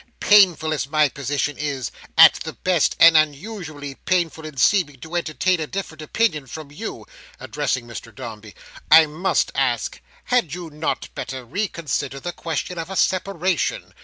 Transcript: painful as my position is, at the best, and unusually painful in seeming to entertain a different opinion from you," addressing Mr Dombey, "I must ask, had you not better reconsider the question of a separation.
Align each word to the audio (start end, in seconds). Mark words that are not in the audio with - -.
painful 0.19 0.73
as 0.73 0.87
my 0.89 1.07
position 1.07 1.55
is, 1.59 1.91
at 2.17 2.33
the 2.43 2.53
best, 2.53 2.95
and 2.99 3.15
unusually 3.15 3.93
painful 3.93 4.43
in 4.47 4.57
seeming 4.57 4.95
to 4.99 5.15
entertain 5.15 5.59
a 5.59 5.67
different 5.67 6.01
opinion 6.01 6.47
from 6.47 6.71
you," 6.71 7.05
addressing 7.39 7.85
Mr 7.85 8.11
Dombey, 8.15 8.55
"I 8.89 9.05
must 9.05 9.51
ask, 9.53 10.01
had 10.23 10.55
you 10.55 10.71
not 10.71 11.09
better 11.13 11.45
reconsider 11.45 12.19
the 12.19 12.33
question 12.33 12.79
of 12.79 12.89
a 12.89 12.95
separation. 12.95 13.93